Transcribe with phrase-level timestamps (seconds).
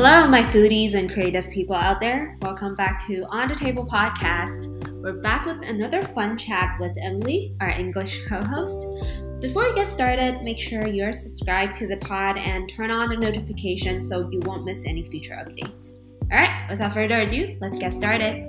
[0.00, 2.38] Hello, my foodies and creative people out there.
[2.42, 4.68] Welcome back to On the Table podcast.
[5.02, 8.86] We're back with another fun chat with Emily, our English co host.
[9.40, 13.16] Before we get started, make sure you're subscribed to the pod and turn on the
[13.16, 15.94] notifications so you won't miss any future updates.
[16.30, 18.48] All right, without further ado, let's get started.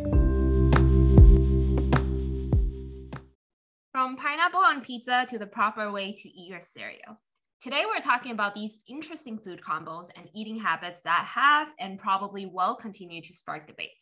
[3.91, 7.17] From pineapple on pizza to the proper way to eat your cereal.
[7.61, 12.45] Today, we're talking about these interesting food combos and eating habits that have and probably
[12.45, 14.01] will continue to spark debate.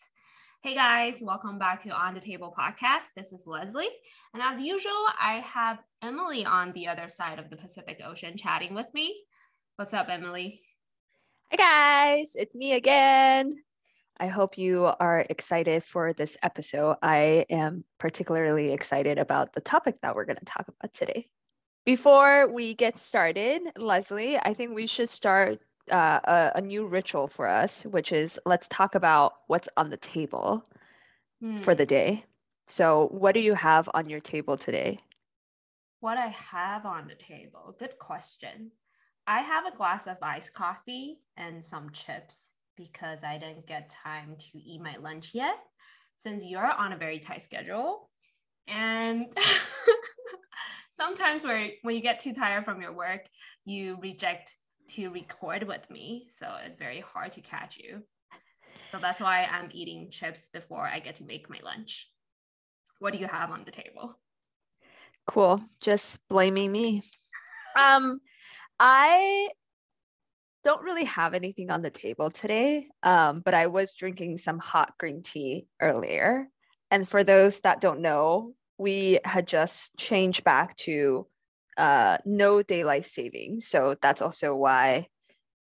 [0.61, 3.05] Hey guys, welcome back to On the Table podcast.
[3.15, 3.89] This is Leslie.
[4.35, 8.75] And as usual, I have Emily on the other side of the Pacific Ocean chatting
[8.75, 9.23] with me.
[9.77, 10.61] What's up, Emily?
[11.49, 13.55] Hi guys, it's me again.
[14.19, 16.97] I hope you are excited for this episode.
[17.01, 21.25] I am particularly excited about the topic that we're going to talk about today.
[21.87, 27.29] Before we get started, Leslie, I think we should start uh, a, a, new ritual
[27.29, 30.65] for us, which is let's talk about what's on the table
[31.39, 31.59] hmm.
[31.59, 32.25] for the day.
[32.65, 34.99] So, what do you have on your table today?
[36.01, 37.73] What I have on the table?
[37.79, 38.71] Good question.
[39.25, 44.35] I have a glass of iced coffee and some chips because I didn't get time
[44.37, 45.55] to eat my lunch yet
[46.17, 48.09] since you're on a very tight schedule.
[48.67, 49.27] And
[50.91, 53.21] sometimes where when you get too tired from your work,
[53.65, 54.55] you reject
[54.89, 56.27] to record with me.
[56.37, 58.03] So it's very hard to catch you.
[58.91, 62.09] So that's why I'm eating chips before I get to make my lunch.
[62.99, 64.17] What do you have on the table?
[65.27, 65.61] Cool.
[65.81, 67.03] Just blaming me.
[67.79, 68.19] um,
[68.79, 69.49] I
[70.63, 74.93] don't really have anything on the table today, um, but I was drinking some hot
[74.97, 76.47] green tea earlier.
[76.89, 81.27] And for those that don't know, we had just changed back to
[81.77, 83.59] uh, no daylight saving.
[83.59, 85.07] So that's also why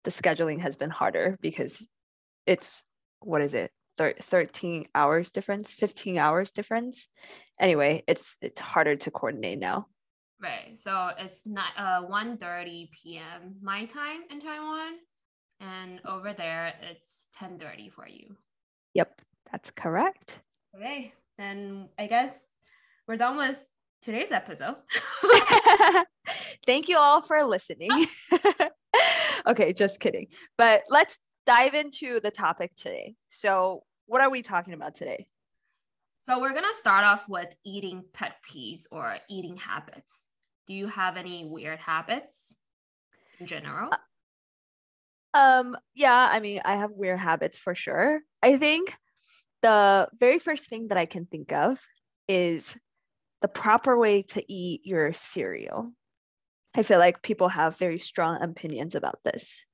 [0.05, 1.87] the scheduling has been harder because
[2.47, 2.83] it's
[3.21, 3.71] what is it?
[3.97, 7.09] Thir- 13 hours difference, 15 hours difference.
[7.61, 9.87] Anyway, it's it's harder to coordinate now.
[10.41, 10.79] Right.
[10.79, 13.57] So it's not uh 1 30 p.m.
[13.61, 14.95] my time in Taiwan.
[15.61, 18.37] And over there it's 10 30 for you.
[18.95, 20.39] Yep, that's correct.
[20.77, 21.13] Okay.
[21.37, 22.47] Then I guess
[23.09, 23.65] we're done with
[24.03, 24.77] today's episode.
[26.67, 28.07] Thank you all for listening.
[29.47, 30.27] okay, just kidding.
[30.59, 33.15] But let's dive into the topic today.
[33.31, 35.27] So, what are we talking about today?
[36.27, 40.29] So, we're going to start off with eating pet peeves or eating habits.
[40.67, 42.57] Do you have any weird habits
[43.41, 43.91] in general?
[45.33, 48.21] Uh, um, yeah, I mean, I have weird habits for sure.
[48.43, 48.95] I think
[49.63, 51.79] the very first thing that I can think of
[52.29, 52.77] is
[53.43, 55.93] the proper way to eat your cereal.
[56.75, 59.65] I feel like people have very strong opinions about this.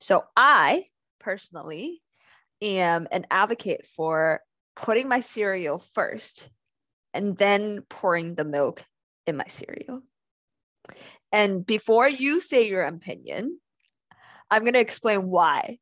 [0.00, 0.84] So I
[1.20, 2.02] personally
[2.60, 4.40] am an advocate for
[4.76, 6.48] putting my cereal first
[7.12, 8.82] and then pouring the milk
[9.26, 10.02] in my cereal.
[11.32, 13.58] And before you say your opinion,
[14.50, 15.78] I'm going to explain why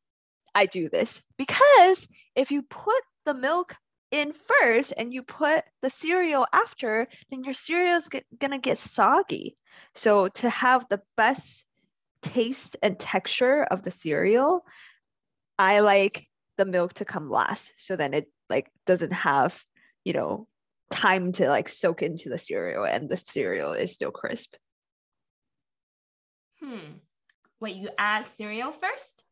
[0.55, 1.23] I do this.
[1.37, 3.77] Because if you put the milk
[4.13, 8.09] in first and you put the cereal after, then your cereal is
[8.39, 9.57] gonna get soggy.
[9.95, 11.65] So to have the best
[12.21, 14.65] taste and texture of the cereal,
[15.59, 16.29] I like
[16.59, 17.73] the milk to come last.
[17.79, 19.65] So then it like doesn't have,
[20.05, 20.47] you know,
[20.91, 24.55] time to like soak into the cereal and the cereal is still crisp.
[26.63, 26.99] Hmm.
[27.61, 29.25] Wait, you add cereal first?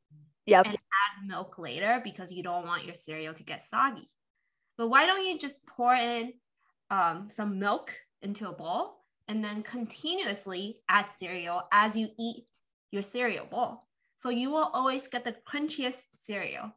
[0.46, 0.66] Yep.
[0.66, 4.08] And add milk later because you don't want your cereal to get soggy.
[4.80, 6.32] But why don't you just pour in
[6.90, 12.46] um, some milk into a bowl and then continuously add cereal as you eat
[12.90, 13.84] your cereal bowl?
[14.16, 16.72] So you will always get the crunchiest cereal.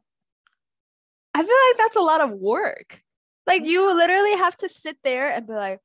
[1.32, 3.00] I feel like that's a lot of work.
[3.46, 5.80] Like you literally have to sit there and be like,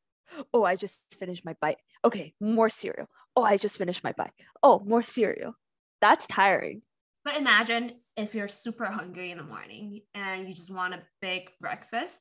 [0.53, 1.78] oh, I just finished my bite.
[2.03, 3.07] Okay, more cereal.
[3.34, 4.34] Oh, I just finished my bite.
[4.62, 5.56] Oh, more cereal.
[6.01, 6.81] That's tiring.
[7.24, 11.50] But imagine if you're super hungry in the morning and you just want a big
[11.62, 12.20] breakfast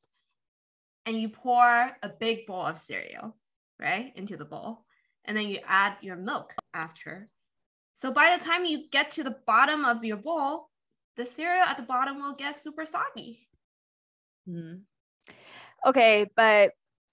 [1.07, 3.37] and you pour a big bowl of cereal,
[3.81, 4.85] right, into the bowl,
[5.25, 7.29] and then you add your milk after.
[7.95, 10.69] So by the time you get to the bottom of your bowl,
[11.17, 13.49] the cereal at the bottom will get super soggy.
[14.49, 14.83] Mm.
[15.87, 16.73] Okay, but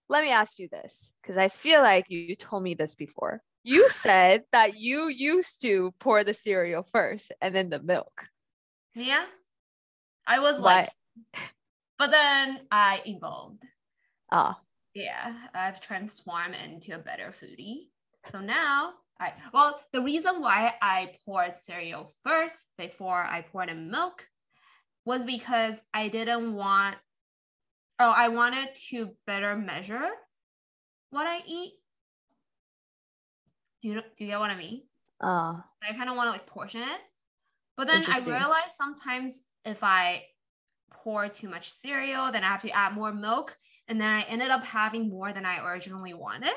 [0.10, 3.42] let me ask you this because I feel like you told me this before.
[3.64, 8.28] You said that you used to pour the cereal first and then the milk.
[8.96, 9.26] Yeah.
[10.28, 10.90] I was like,
[12.00, 13.64] but then I evolved.
[14.32, 14.60] Ah.
[14.94, 17.90] Yeah, I've transformed into a better foodie.
[18.32, 23.92] So now I well, the reason why I poured cereal first before I poured in
[23.92, 24.28] milk
[25.06, 26.96] was because I didn't want,
[28.00, 30.10] oh, I wanted to better measure
[31.12, 31.74] what I eat.
[33.82, 34.82] Do you, do you get what I mean?
[35.22, 37.02] Uh, I kind of want to like portion it.
[37.78, 40.24] But then I realized sometimes if I
[40.92, 43.58] pour too much cereal, then I have to add more milk.
[43.88, 46.56] And then I ended up having more than I originally wanted.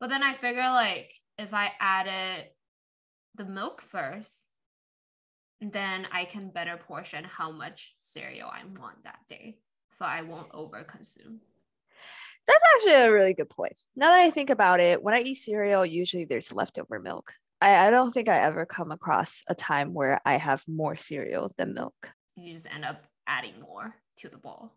[0.00, 2.48] But then I figure like if I added
[3.36, 4.50] the milk first,
[5.60, 9.58] then I can better portion how much cereal I want that day.
[9.92, 11.40] So I won't over consume.
[12.46, 13.78] that's actually a really good point.
[13.96, 17.32] Now that I think about it, when I eat cereal, usually there's leftover milk.
[17.64, 21.50] I, I don't think I ever come across a time where I have more cereal
[21.56, 21.94] than milk.
[22.36, 24.70] You just end up adding more to the bowl.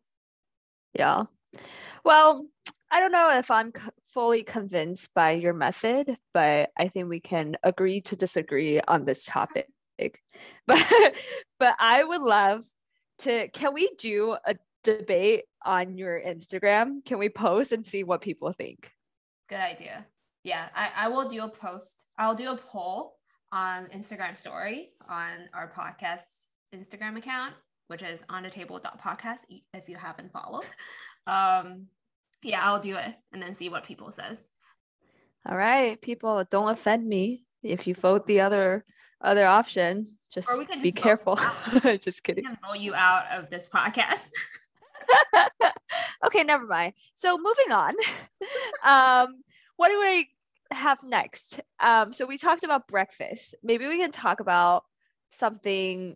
[0.93, 1.23] Yeah.
[2.05, 2.47] Well,
[2.89, 3.73] I don't know if I'm
[4.13, 9.25] fully convinced by your method, but I think we can agree to disagree on this
[9.25, 9.67] topic.
[10.67, 11.15] But
[11.59, 12.63] but I would love
[13.19, 17.03] to can we do a debate on your Instagram?
[17.03, 18.91] Can we post and see what people think?
[19.49, 20.05] Good idea.
[20.47, 22.05] Yeah, I, I will do a post.
[22.17, 23.17] I'll do a poll
[23.51, 26.23] on Instagram story on our podcast
[26.73, 27.53] Instagram account,
[27.87, 29.39] which is on the table.podcast
[29.73, 30.63] if you haven't followed.
[31.27, 31.87] Um,
[32.41, 34.49] yeah, I'll do it and then see what people says.
[35.45, 38.85] All right, people, don't offend me if you vote the other
[39.19, 40.07] other option.
[40.33, 41.37] Just Or we can be just careful.
[41.99, 42.45] just kidding.
[42.45, 44.29] can vote you out of this podcast.
[46.25, 46.93] okay, never mind.
[47.15, 47.95] So moving on.
[48.85, 49.41] um,
[49.75, 50.29] what do we
[50.71, 51.59] have next?
[51.79, 53.55] Um, so we talked about breakfast.
[53.63, 54.83] Maybe we can talk about
[55.31, 56.15] something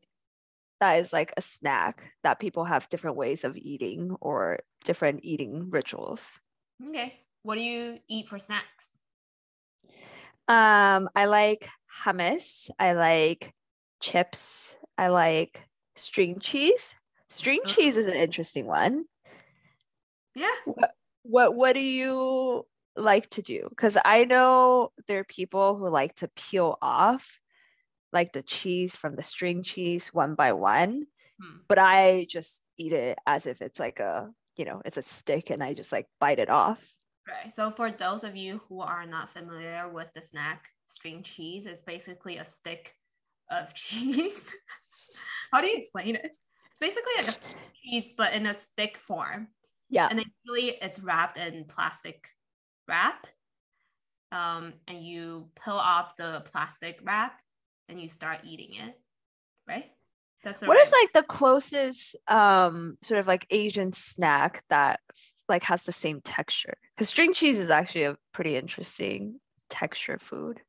[0.80, 5.70] that is like a snack that people have different ways of eating or different eating
[5.70, 6.40] rituals.
[6.90, 7.20] okay.
[7.44, 8.98] What do you eat for snacks?
[10.48, 11.68] Um, I like
[12.04, 12.70] hummus.
[12.80, 13.54] I like
[14.02, 14.76] chips.
[14.98, 15.62] I like
[15.96, 16.94] string cheese.
[17.30, 17.68] String Oh.
[17.68, 19.06] cheese is an interesting one.
[20.36, 20.50] Yeah.
[21.24, 22.66] what what do you
[22.96, 27.40] like to do because i know there are people who like to peel off
[28.12, 31.06] like the cheese from the string cheese one by one
[31.42, 31.58] Hmm.
[31.68, 35.50] but i just eat it as if it's like a you know it's a stick
[35.50, 36.86] and i just like bite it off
[37.28, 37.54] Right.
[37.54, 41.84] So for those of you who are not familiar with the snack string cheese, it's
[41.84, 42.96] basically a stick
[43.50, 44.52] of cheese.
[45.54, 46.32] How do you explain it?
[46.68, 47.40] It's basically like a
[47.84, 49.50] cheese, but in a stick form.
[49.90, 52.28] yeah And then usually it's wrapped in plastic
[52.92, 53.26] wrap.
[54.32, 57.40] Um, and you peel off the plastic wrap
[57.90, 59.00] and you start eating it.
[59.68, 59.92] Right?
[60.44, 65.00] That's what right- is like the closest um sort of like asian snack that
[65.48, 69.40] like has the same texture because string cheese is actually a pretty interesting
[69.70, 70.62] texture food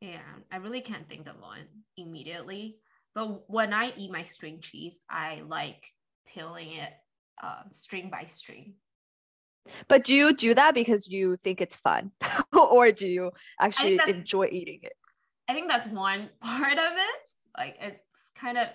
[0.00, 0.20] Yeah,
[0.50, 1.66] I really can't think of one
[1.96, 2.78] immediately.
[3.14, 5.86] But when I eat my string cheese, I like
[6.26, 6.92] peeling it
[7.42, 8.74] um, string by string.
[9.88, 12.10] But do you do that because you think it's fun,
[12.52, 13.30] or do you
[13.60, 14.94] actually enjoy eating it?
[15.48, 17.28] I think that's one part of it.
[17.56, 18.68] Like it's kind of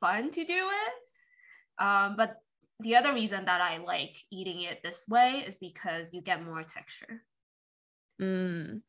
[0.00, 1.82] fun to do it.
[1.84, 2.36] Um, but
[2.80, 6.62] the other reason that I like eating it this way is because you get more
[6.62, 7.22] texture.
[8.20, 8.82] Mm,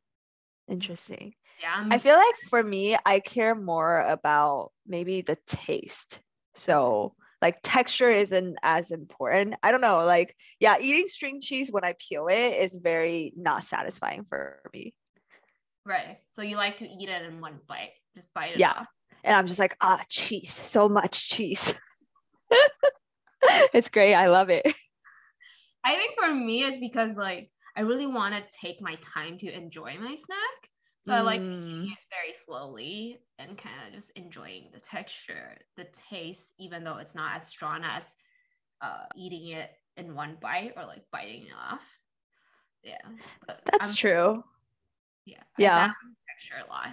[0.68, 1.34] interesting.
[1.62, 6.20] Yeah, I'm, I feel like for me, I care more about maybe the taste.
[6.56, 7.15] So
[7.46, 9.54] like texture isn't as important.
[9.62, 10.04] I don't know.
[10.04, 14.96] Like yeah, eating string cheese when I peel it is very not satisfying for me.
[15.86, 16.18] right.
[16.32, 18.72] So you like to eat it in one bite, just bite it Yeah.
[18.72, 18.88] off.
[19.24, 21.75] And I'm just like ah cheese, so much cheese.
[23.75, 24.16] it's great.
[24.16, 24.66] I love it.
[25.84, 29.56] I think for me, it's because like I really want to take my time to
[29.56, 30.58] enjoy my snack.
[31.06, 31.84] So I like Mm.
[31.84, 36.98] eating it very slowly and kind of just enjoying the texture, the taste, even though
[36.98, 38.16] it's not as strong as
[38.82, 42.00] uh, eating it in one bite or like biting it off.
[42.84, 42.98] Yeah,
[43.46, 44.44] but That's I'm- true.
[45.26, 45.92] Yeah, Yeah.
[46.28, 46.90] Texture a lot.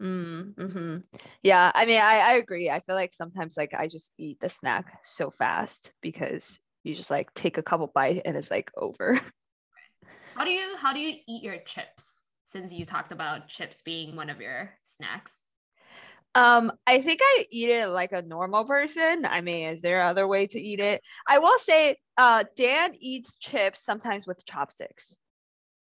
[0.00, 0.96] Mm, hmm
[1.42, 2.68] Yeah, I mean, I, I agree.
[2.68, 7.10] I feel like sometimes like I just eat the snack so fast because you just
[7.10, 9.20] like take a couple bites and it's like over.
[10.34, 12.21] How do you how do you eat your chips?
[12.52, 15.46] Since you talked about chips being one of your snacks.
[16.34, 19.24] Um, I think I eat it like a normal person.
[19.24, 21.00] I mean, is there other way to eat it?
[21.26, 25.16] I will say, uh, Dan eats chips sometimes with chopsticks.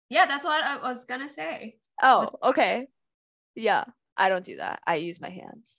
[0.08, 1.76] Yeah, that's what I was gonna say.
[2.02, 2.88] Oh, okay.
[3.54, 3.84] Yeah,
[4.16, 4.80] I don't do that.
[4.84, 5.76] I use my hands.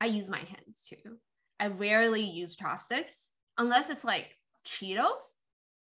[0.00, 1.18] I use my hands too.
[1.60, 5.30] I rarely use chopsticks unless it's like Cheetos,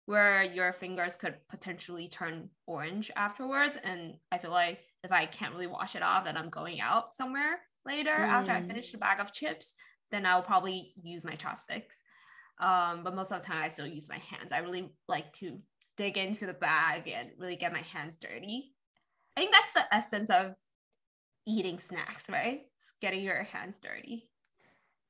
[0.06, 3.76] where your fingers could potentially turn orange afterwards.
[3.82, 7.14] And I feel like if I can't really wash it off and I'm going out
[7.14, 8.66] somewhere later after I Mm.
[8.66, 9.74] finish the bag of chips,
[10.10, 12.00] then I'll probably use my chopsticks.
[12.58, 14.52] Um, but most of the time, I still use my hands.
[14.52, 15.60] I really like to
[15.96, 18.74] dig into the bag and really get my hands dirty.
[19.36, 20.56] I think that's the essence of
[21.46, 22.66] eating snacks, right?
[22.76, 24.30] It's getting your hands dirty.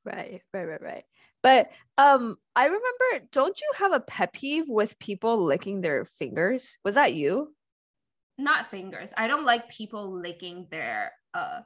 [0.05, 1.05] Right, right, right, right.
[1.47, 6.77] But um, I remember, don't you have a pet peeve with people licking their fingers?
[6.85, 7.55] Was that you?
[8.37, 9.13] Not fingers.
[9.17, 11.61] I don't like people licking their uh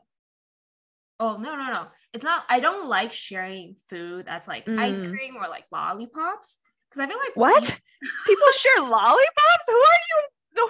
[1.18, 1.86] oh no no no.
[2.12, 4.78] It's not I don't like sharing food that's like mm.
[4.78, 6.58] ice cream or like lollipops.
[6.90, 7.62] Because I feel like what?
[7.62, 7.80] People,
[8.26, 9.66] people share lollipops?
[9.66, 10.22] Who are you?
[10.56, 10.68] Who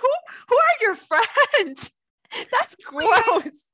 [0.50, 1.90] who are your friends?
[2.52, 3.70] That's gross.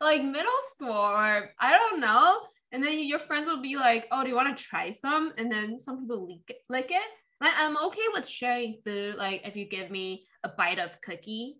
[0.00, 2.42] Like middle school or I don't know
[2.72, 5.52] and then your friends will be like, "Oh, do you want to try some?" And
[5.52, 7.08] then some people lick it, lick it.
[7.40, 9.16] Like I'm okay with sharing food.
[9.16, 11.58] Like if you give me a bite of cookie,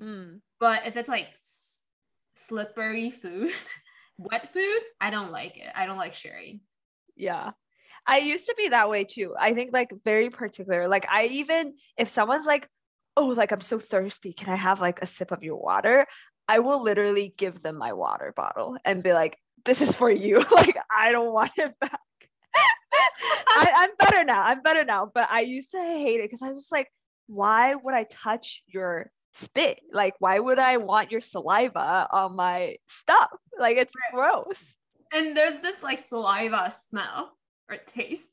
[0.00, 0.40] mm.
[0.58, 1.78] but if it's like s-
[2.34, 3.52] slippery food,
[4.18, 5.70] wet food, I don't like it.
[5.74, 6.60] I don't like sharing.
[7.16, 7.52] Yeah.
[8.06, 9.34] I used to be that way too.
[9.38, 10.88] I think like very particular.
[10.88, 12.68] Like I even if someone's like,
[13.16, 16.06] "Oh, like I'm so thirsty, can I have like a sip of your water?"
[16.48, 20.38] I will literally give them my water bottle and be like, this is for you.
[20.52, 22.00] like, I don't want it back.
[22.54, 24.42] I, I'm better now.
[24.42, 25.10] I'm better now.
[25.12, 26.88] But I used to hate it because I was like,
[27.26, 29.80] why would I touch your spit?
[29.92, 33.30] Like, why would I want your saliva on my stuff?
[33.58, 34.74] Like, it's gross.
[35.12, 37.32] And there's this like saliva smell
[37.68, 38.28] or taste.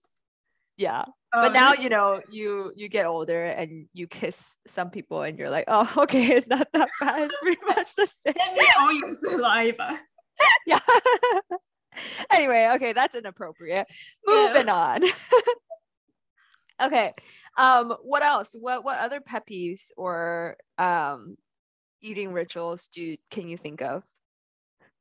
[0.78, 1.06] Yeah.
[1.34, 5.38] Um, but now you know you you get older and you kiss some people and
[5.38, 7.24] you're like, oh, okay, it's not that bad.
[7.24, 8.36] It's pretty much the same.
[8.38, 10.00] Send me all your saliva.
[10.68, 10.80] yeah.
[12.32, 13.88] anyway, okay, that's inappropriate.
[14.26, 14.74] Moving yeah.
[14.74, 15.04] on.
[16.84, 17.14] okay.
[17.58, 18.56] Um, what else?
[18.60, 21.38] What what other pet peeves or um
[22.02, 24.04] eating rituals do can you think of?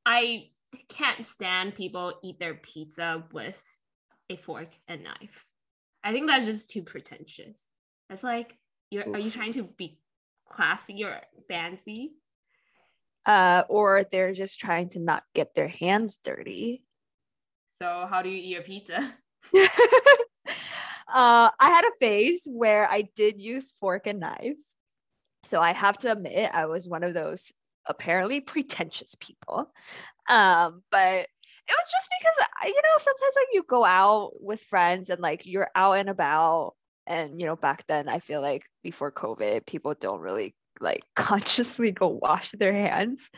[0.05, 0.49] I
[0.89, 3.63] can't stand people eat their pizza with
[4.31, 5.45] a fork and knife.
[6.03, 7.67] I think that's just too pretentious.
[8.11, 8.57] It's like
[8.91, 9.17] you're Oof.
[9.17, 9.99] are you trying to be
[10.49, 12.13] classy or fancy?
[13.27, 16.83] Uh, or they're just trying to not get their hands dirty.
[17.79, 19.15] So, how do you eat a pizza?
[19.55, 19.69] uh,
[21.09, 24.57] I had a phase where I did use fork and knife.
[25.47, 27.53] So, I have to admit, I was one of those
[27.87, 29.71] apparently pretentious people.
[30.29, 31.27] Um, but
[31.69, 35.43] it was just because, you know, sometimes like you go out with friends and like
[35.45, 36.75] you're out and about.
[37.09, 41.91] And, you know, back then, I feel like before COVID, people don't really like consciously
[41.91, 43.31] go wash their hands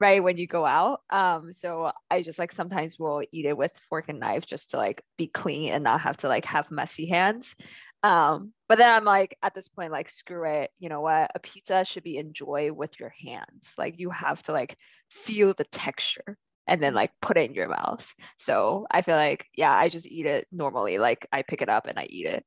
[0.00, 1.00] right when you go out.
[1.10, 4.76] Um so i just like sometimes will eat it with fork and knife just to
[4.76, 7.54] like be clean and not have to like have messy hands.
[8.02, 11.30] Um but then i'm like at this point like screw it you know what?
[11.34, 13.72] A pizza should be enjoyed with your hands.
[13.78, 14.76] Like you have to like
[15.10, 16.36] feel the texture
[16.66, 18.12] and then like put it in your mouth.
[18.38, 20.98] So i feel like yeah i just eat it normally.
[20.98, 22.44] Like i pick it up and i eat it.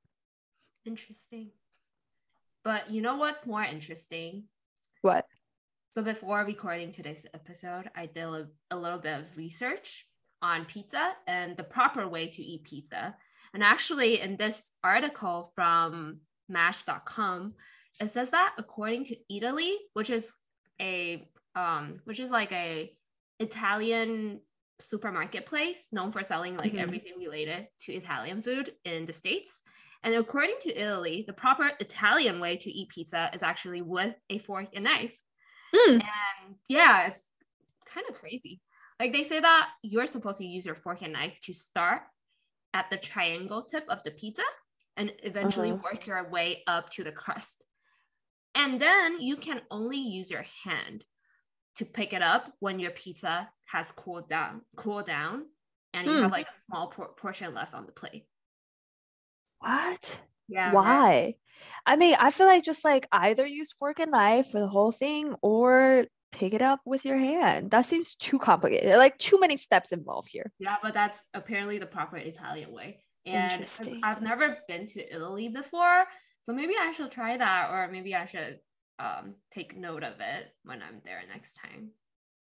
[0.85, 1.51] Interesting
[2.69, 4.43] but you know what's more interesting?
[5.01, 5.25] What?
[5.95, 10.05] So before recording today's episode, I did a, a little bit of research
[10.43, 13.15] on pizza and the proper way to eat pizza.
[13.55, 17.55] And actually, in this article from Mashed.com,
[17.99, 20.35] it says that according to Eataly, which is
[20.79, 22.93] a um, which is like a
[23.39, 24.41] Italian
[24.79, 26.81] supermarket place known for selling like mm-hmm.
[26.81, 29.63] everything related to Italian food in the states.
[30.03, 34.37] And according to Eataly, the proper Italian way to eat pizza is actually with a
[34.39, 35.17] fork and knife.
[35.75, 35.93] Mm.
[35.93, 37.21] And yeah, it's
[37.85, 38.61] kind of crazy.
[38.99, 42.01] Like they say that you're supposed to use your fork and knife to start
[42.73, 44.43] at the triangle tip of the pizza
[44.97, 45.81] and eventually uh-huh.
[45.83, 47.63] work your way up to the crust.
[48.55, 51.05] And then you can only use your hand
[51.77, 55.45] to pick it up when your pizza has cooled down, cooled down,
[55.93, 56.31] and you have hmm.
[56.31, 58.25] like a small por- portion left on the plate.
[59.59, 60.17] What?
[60.47, 60.73] Yeah.
[60.73, 60.83] Why?
[60.83, 61.35] Right.
[61.85, 64.91] I mean, I feel like just like either use fork and knife for the whole
[64.91, 67.71] thing or pick it up with your hand.
[67.71, 68.97] That seems too complicated.
[68.97, 70.51] Like too many steps involved here.
[70.59, 73.03] Yeah, but that's apparently the proper Italian way.
[73.25, 73.69] And
[74.03, 76.05] I've never been to Italy before,
[76.41, 78.59] so maybe I should try that, or maybe I should
[78.97, 81.91] um, take note of it when I'm there next time.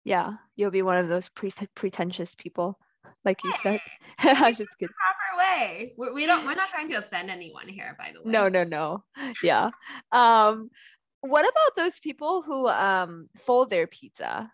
[0.04, 2.78] Yeah, you'll be one of those pre- pretentious people,
[3.24, 3.80] like you said.
[4.18, 4.94] I'm just kidding
[5.36, 5.94] way.
[5.96, 6.44] We, we don't.
[6.46, 8.32] We're not trying to offend anyone here, by the way.
[8.32, 9.04] No, no, no.
[9.42, 9.70] Yeah.
[10.12, 10.70] um,
[11.20, 14.50] what about those people who um fold their pizza?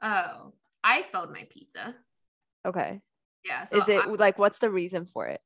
[0.00, 1.94] Oh, I fold my pizza.
[2.66, 3.00] Okay.
[3.44, 3.64] Yeah.
[3.64, 5.40] So Is it I, like what's the reason for it?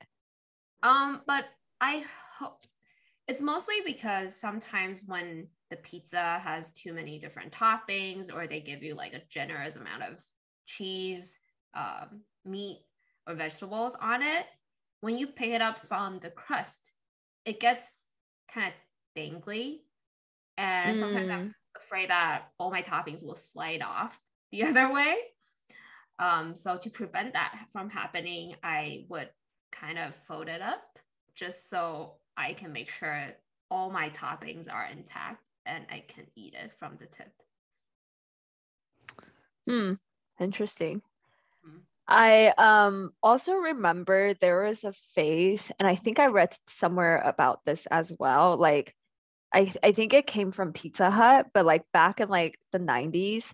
[0.83, 1.45] Um, but
[1.81, 2.05] I
[2.39, 2.63] hope
[3.29, 8.83] it's mostly because sometimes when the pizza has too many different toppings or they give
[8.83, 10.23] you like a generous amount of
[10.67, 11.37] cheese
[11.75, 12.81] um, meat
[13.27, 14.47] or vegetables on it,
[15.01, 16.93] when you pick it up from the crust,
[17.45, 18.05] it gets
[18.53, 19.81] kind of dangly.
[20.59, 24.19] And sometimes I'm afraid that all my toppings will slide off
[24.53, 25.15] the other way.
[26.19, 29.29] Um, so to prevent that from happening, I would
[29.71, 30.99] kind of fold it up
[31.35, 33.29] just so I can make sure
[33.71, 37.33] all my toppings are intact and I can eat it from the tip.
[39.69, 39.95] Hmm.
[40.41, 41.03] Interesting.
[42.09, 47.65] I um also remember there was a phase, and I think I read somewhere about
[47.65, 48.57] this as well.
[48.57, 48.95] Like,
[49.55, 53.53] I I think it came from Pizza Hut, but like back in like the '90s,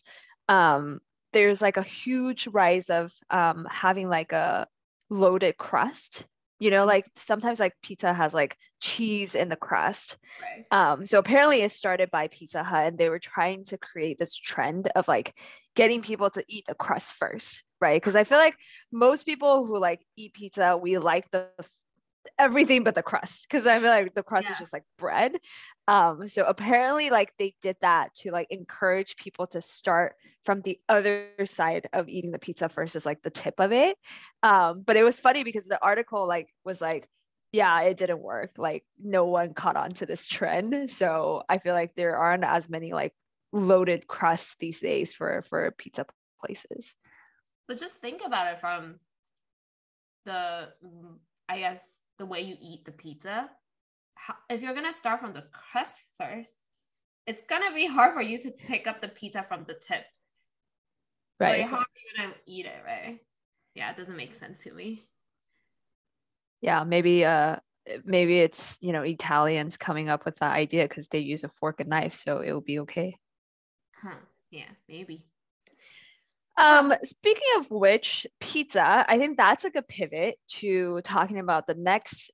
[0.49, 1.01] um,
[1.33, 4.67] there's like a huge rise of um having like a
[5.11, 6.25] loaded crust
[6.63, 10.65] you know like sometimes like pizza has like cheese in the crust right.
[10.71, 14.37] um so apparently it started by pizza hut and they were trying to create this
[14.37, 15.37] trend of like
[15.75, 18.57] getting people to eat the crust first right because i feel like
[18.91, 21.47] most people who like eat pizza we like the
[22.39, 24.53] everything but the crust because I feel like the crust yeah.
[24.53, 25.37] is just like bread.
[25.89, 30.79] Um, so apparently, like they did that to like encourage people to start from the
[30.89, 33.97] other side of eating the pizza versus like the tip of it.
[34.43, 37.09] Um, but it was funny because the article like was like,
[37.53, 38.53] yeah, it didn't work.
[38.57, 40.91] Like no one caught on to this trend.
[40.91, 43.13] So I feel like there aren't as many like
[43.53, 46.07] loaded crusts these days for for pizza
[46.45, 46.95] places.
[47.73, 48.97] But just think about it from
[50.27, 50.69] the
[51.49, 51.83] I guess
[52.19, 53.49] the way you eat the pizza,
[54.15, 56.53] how, if you're gonna start from the crust first,
[57.27, 60.05] it's gonna be hard for you to pick up the pizza from the tip.
[61.41, 61.61] Right.
[61.61, 63.21] Like, how are you gonna eat it, right?
[63.75, 65.05] Yeah, it doesn't make sense to me.
[66.61, 67.57] Yeah, maybe uh
[68.05, 71.81] maybe it's you know Italians coming up with that idea because they use a fork
[71.81, 73.17] and knife, so it will be okay.
[73.97, 74.17] Huh.
[74.51, 75.25] Yeah, maybe.
[76.57, 81.75] Um, speaking of which, pizza, I think that's like a pivot to talking about the
[81.75, 82.31] next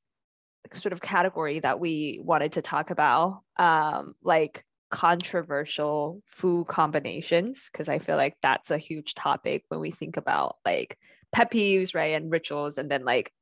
[0.72, 7.88] sort of category that we wanted to talk about, um, like controversial food combinations, because
[7.88, 10.98] I feel like that's a huge topic when we think about like
[11.32, 13.32] pet peeves, right, and rituals, and then like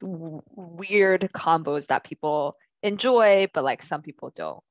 [0.00, 4.62] w- weird combos that people enjoy, but like some people don't.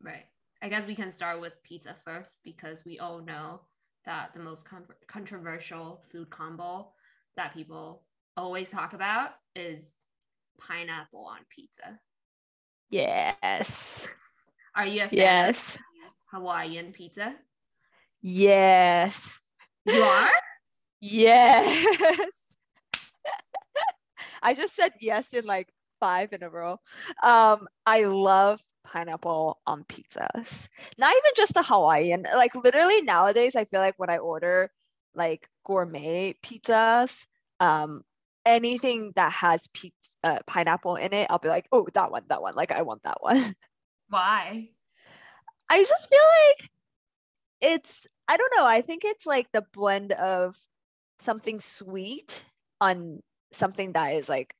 [0.00, 0.26] Right.
[0.62, 3.62] I guess we can start with pizza first because we all know
[4.10, 6.88] that the most con- controversial food combo
[7.36, 8.02] that people
[8.36, 9.94] always talk about is
[10.58, 12.00] pineapple on pizza.
[12.90, 14.08] Yes.
[14.74, 15.78] Are you a fan yes.
[16.32, 17.36] Hawaiian pizza?
[18.20, 19.38] Yes.
[19.86, 20.30] You are?
[21.00, 21.86] yes.
[24.42, 25.68] I just said yes in like
[26.00, 26.80] five in a row.
[27.22, 30.68] Um, I love pineapple on pizzas.
[30.98, 32.26] Not even just the Hawaiian.
[32.34, 34.70] Like literally nowadays, I feel like when I order
[35.14, 37.26] like gourmet pizzas,
[37.60, 38.02] um,
[38.44, 42.42] anything that has pizza uh, pineapple in it, I'll be like, oh, that one, that
[42.42, 42.54] one.
[42.54, 43.54] Like I want that one.
[44.08, 44.68] Why?
[45.68, 46.70] I just feel like
[47.60, 48.66] it's I don't know.
[48.66, 50.56] I think it's like the blend of
[51.20, 52.44] something sweet
[52.80, 53.20] on
[53.52, 54.54] something that is like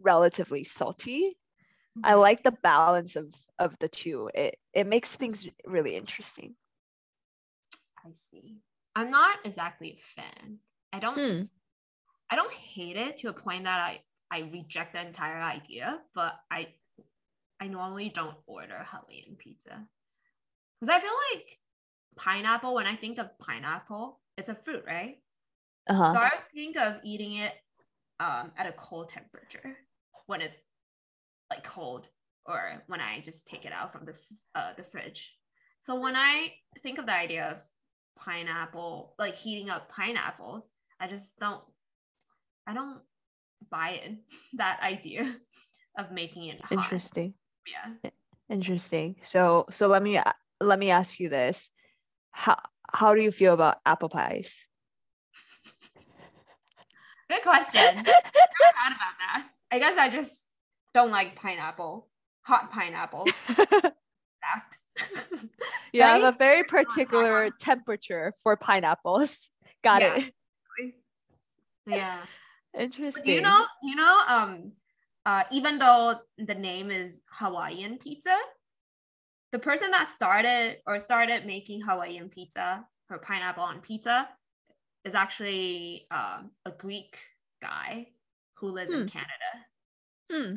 [0.00, 1.36] relatively salty
[2.04, 2.20] I mm-hmm.
[2.20, 4.30] like the balance of of the two.
[4.34, 6.54] It it makes things really interesting.
[8.04, 8.58] I see.
[8.96, 10.58] I'm not exactly a fan.
[10.92, 11.42] I don't hmm.
[12.30, 14.00] I don't hate it to a point that I
[14.30, 16.68] I reject the entire idea, but I
[17.60, 19.86] I normally don't order Hawaiian pizza.
[20.80, 21.58] Cuz I feel like
[22.16, 25.18] pineapple when I think of pineapple, it's a fruit, right?
[25.88, 26.12] Uh-huh.
[26.12, 27.52] So I always think of eating it
[28.20, 29.76] um, at a cold temperature
[30.26, 30.56] when it's
[31.50, 32.06] like cold
[32.46, 34.14] or when I just take it out from the
[34.54, 35.34] uh, the fridge.
[35.82, 37.62] So when I think of the idea of
[38.18, 40.66] pineapple, like heating up pineapples,
[40.98, 41.62] I just don't
[42.66, 43.00] I don't
[43.70, 44.12] buy it
[44.54, 45.34] that idea
[45.98, 46.72] of making it hot.
[46.72, 47.34] Interesting.
[47.66, 48.10] Yeah.
[48.48, 49.16] Interesting.
[49.22, 50.20] So so let me
[50.60, 51.70] let me ask you this.
[52.32, 52.60] How
[52.92, 54.64] how do you feel about apple pies?
[57.28, 57.80] Good question.
[57.80, 59.46] I thought about that.
[59.70, 60.49] I guess I just
[60.94, 62.08] don't like pineapple,
[62.42, 63.26] hot pineapple.
[65.92, 66.22] You right?
[66.22, 69.50] have a very particular temperature for pineapples.
[69.84, 70.16] Got yeah.
[70.16, 70.94] it.
[71.86, 72.18] Yeah.
[72.78, 73.24] Interesting.
[73.24, 73.66] do you know?
[73.82, 74.20] You know?
[74.28, 74.72] Um,
[75.26, 78.36] uh, even though the name is Hawaiian pizza,
[79.52, 84.28] the person that started or started making Hawaiian pizza or pineapple on pizza
[85.04, 87.18] is actually um, a Greek
[87.60, 88.06] guy
[88.58, 89.00] who lives hmm.
[89.00, 89.50] in Canada.
[90.30, 90.54] Hmm.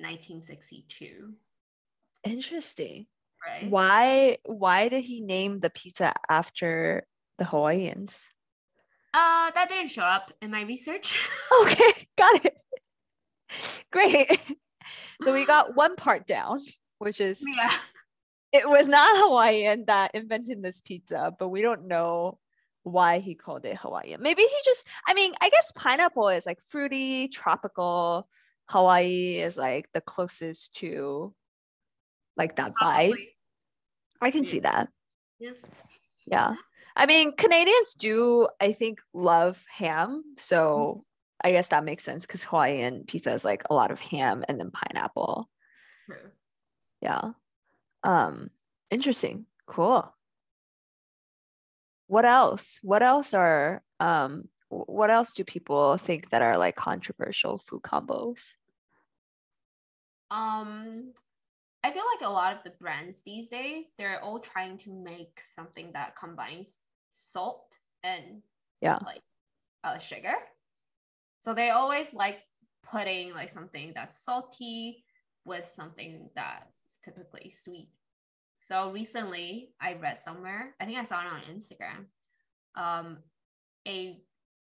[0.00, 1.32] 1962.
[2.24, 3.06] Interesting.
[3.44, 3.70] Right.
[3.70, 7.06] Why why did he name the pizza after
[7.38, 8.20] the Hawaiians?
[9.14, 11.18] Uh, that didn't show up in my research.
[11.62, 12.56] okay, got it.
[13.90, 14.40] Great.
[15.22, 16.60] So we got one part down,
[16.98, 17.72] which is yeah.
[18.52, 22.38] it was not Hawaiian that invented this pizza, but we don't know
[22.84, 24.22] why he called it Hawaiian.
[24.22, 28.28] Maybe he just, I mean, I guess pineapple is like fruity, tropical.
[28.72, 31.34] Hawaii is like the closest to
[32.36, 33.14] like that vibe.
[34.20, 34.50] I can Yeah.
[34.50, 34.88] see that.
[35.38, 35.52] Yeah.
[36.26, 36.54] Yeah.
[36.96, 40.24] I mean, Canadians do, I think, love ham.
[40.38, 41.04] So
[41.44, 44.58] I guess that makes sense because Hawaiian pizza is like a lot of ham and
[44.58, 45.48] then pineapple.
[46.06, 46.30] True.
[47.00, 47.32] Yeah.
[48.04, 48.50] Um,
[48.90, 49.46] interesting.
[49.66, 50.14] Cool.
[52.06, 52.78] What else?
[52.82, 58.52] What else are um what else do people think that are like controversial food combos?
[60.32, 61.12] Um,
[61.84, 65.40] I feel like a lot of the brands these days, they're all trying to make
[65.44, 66.78] something that combines
[67.12, 68.42] salt and
[68.80, 68.98] Yeah.
[69.04, 69.20] like
[69.84, 70.34] uh, sugar.
[71.40, 72.40] So they always like
[72.90, 75.04] putting like something that's salty
[75.44, 77.90] with something that's typically sweet.
[78.60, 82.06] So recently I read somewhere, I think I saw it on Instagram,
[82.80, 83.18] um,
[83.86, 84.22] a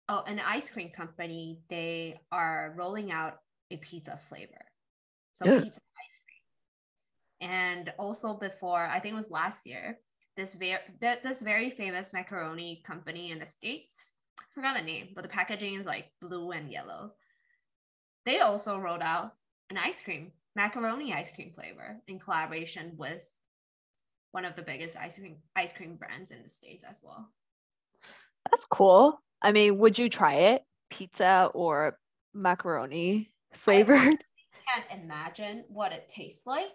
[0.07, 3.39] oh an ice cream company, they are rolling out
[3.71, 4.66] a pizza flavor.
[5.37, 5.59] So Yeah.
[5.61, 7.51] pizza ice cream.
[7.51, 9.99] And also before, I think it was last year,
[10.35, 15.21] this very this very famous macaroni company in the States, I forgot the name, but
[15.21, 17.13] the packaging is like blue and yellow.
[18.25, 19.35] They also rolled out
[19.69, 23.31] an ice cream, macaroni ice cream flavor in collaboration with
[24.31, 27.29] one of the biggest ice cream ice cream brands in the States as well.
[28.49, 29.21] That's cool.
[29.41, 30.63] I mean, would you try it?
[30.89, 31.99] Pizza or
[32.33, 34.17] macaroni flavored?
[34.67, 36.67] Can't imagine what it tastes like.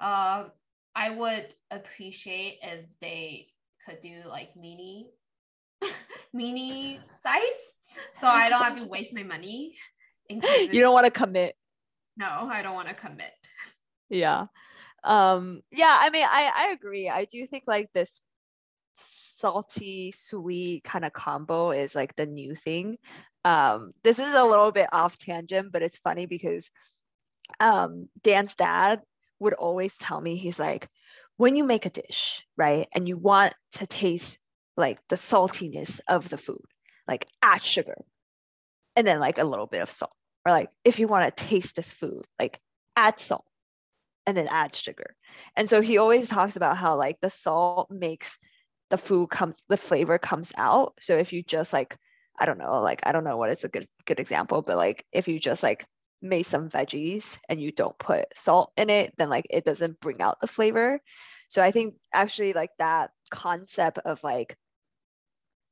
[0.00, 0.50] Um,
[0.94, 3.48] I would appreciate if they
[3.86, 5.10] could do like mini,
[6.32, 7.74] mini size,
[8.14, 9.76] so I don't have to waste my money.
[10.28, 11.56] In You don't want to commit.
[12.16, 13.32] no, I don't want to commit.
[14.08, 14.46] Yeah.
[15.02, 17.08] Um, yeah, I mean, I, I agree.
[17.08, 18.20] I do think like this
[18.94, 22.98] salty, sweet kind of combo is like the new thing.
[23.44, 26.70] Um, this is a little bit off tangent, but it's funny because
[27.58, 29.02] um Dan's dad
[29.40, 30.88] would always tell me, he's like,
[31.36, 34.38] when you make a dish, right, and you want to taste
[34.76, 36.64] like the saltiness of the food,
[37.08, 38.04] like add sugar
[38.96, 40.12] and then like a little bit of salt.
[40.46, 42.60] Or like if you want to taste this food, like
[42.96, 43.44] add salt
[44.26, 45.16] and then add sugar.
[45.56, 48.38] And so he always talks about how like the salt makes
[48.90, 50.94] the food comes the flavor comes out.
[51.00, 51.96] So if you just like
[52.40, 55.04] I don't know, like I don't know what is a good good example, but like
[55.12, 55.86] if you just like
[56.22, 60.20] made some veggies and you don't put salt in it, then like it doesn't bring
[60.20, 61.00] out the flavor.
[61.48, 64.56] So I think actually like that concept of like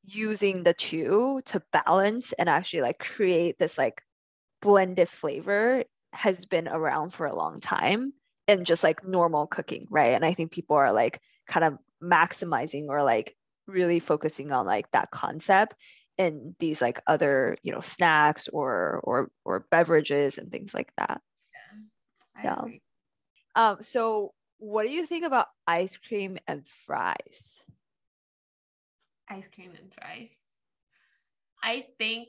[0.05, 4.03] using the two to balance and actually like create this like
[4.63, 8.13] blended flavor has been around for a long time
[8.47, 10.15] in just like normal cooking, right?
[10.15, 14.91] And I think people are like kind of maximizing or like really focusing on like
[14.93, 15.75] that concept
[16.19, 21.23] in these like other, you know, snacks or or or beverages and things like that.
[22.37, 22.65] I Yeah.
[23.55, 27.63] Um so what do you think about ice cream and fries?
[29.29, 30.31] Ice cream and fries.
[31.63, 32.29] I think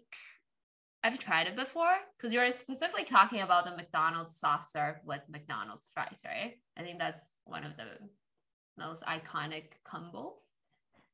[1.03, 5.89] I've tried it before because you're specifically talking about the McDonald's soft serve with McDonald's
[5.93, 6.59] fries, right?
[6.77, 8.09] I think that's one of the
[8.77, 10.41] most iconic combos.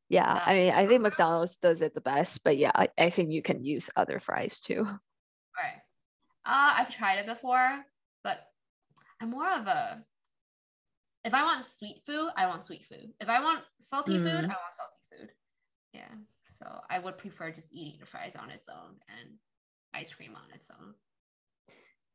[0.09, 0.41] Yeah.
[0.45, 3.41] I mean, I think McDonald's does it the best, but yeah, I, I think you
[3.41, 4.83] can use other fries too.
[4.85, 5.81] Right.
[6.45, 7.83] Uh, I've tried it before,
[8.23, 8.39] but
[9.21, 10.03] I'm more of a.
[11.23, 13.13] If I want sweet food, I want sweet food.
[13.19, 14.47] If I want salty food, I Mm.
[14.47, 15.29] want salty food.
[15.93, 16.13] Yeah.
[16.45, 19.39] So I would prefer just eating the fries on its own and
[19.93, 20.93] ice cream on its own.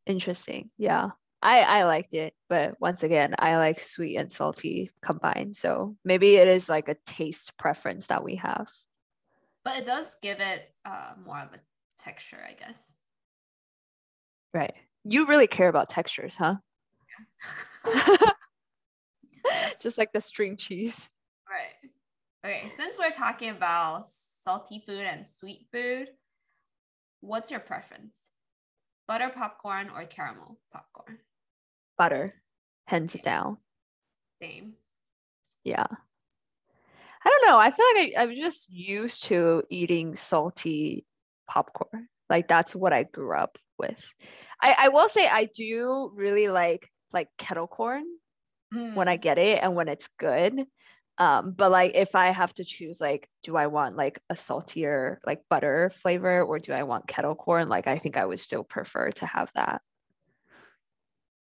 [0.07, 0.70] Interesting.
[0.79, 1.11] Yeah.
[1.42, 5.57] I I liked it, but once again, I like sweet and salty combined.
[5.57, 8.68] So maybe it is like a taste preference that we have.
[9.64, 11.61] But it does give it uh, more of a
[11.98, 12.94] texture, I guess.
[14.53, 14.74] Right.
[15.05, 16.57] You really care about textures, huh?
[17.87, 18.16] Yeah.
[19.81, 21.09] Just like the string cheese.
[21.48, 21.90] Right.
[22.44, 26.09] Okay, since we're talking about salty food and sweet food,
[27.20, 28.31] what's your preference?
[29.07, 31.18] Butter popcorn or caramel popcorn?
[32.01, 32.33] Butter.
[32.87, 33.59] Hands down.
[34.41, 34.73] Same.
[35.65, 35.85] Yeah.
[37.25, 37.59] I don't know.
[37.59, 41.05] I feel like I, I'm just used to eating salty
[41.47, 42.09] popcorn.
[42.31, 44.03] Like that's what I grew up with.
[44.63, 48.05] I, I will say I do really like like kettle corn
[48.95, 50.65] when I Mm, get it and when it's good.
[51.19, 55.21] Um, but like if I have to choose, like, do I want like a saltier
[55.27, 57.69] like butter flavor or do I want kettle corn?
[57.69, 59.83] Like I think I would still prefer to have that.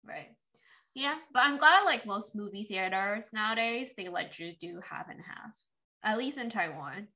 [0.06, 0.33] Right.
[0.94, 5.20] Yeah, but I'm glad like most movie theaters nowadays they let you do half and
[5.20, 5.50] half,
[6.04, 7.08] at least in Taiwan.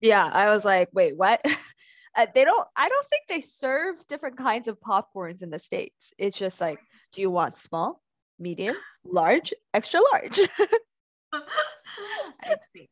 [0.00, 1.44] Yeah, I was like, wait, what?
[2.16, 2.66] uh, they don't.
[2.74, 6.14] I don't think they serve different kinds of popcorns in the states.
[6.16, 6.78] It's just like,
[7.12, 8.00] do you want small,
[8.38, 10.40] medium, large, extra large?
[11.32, 12.88] I see.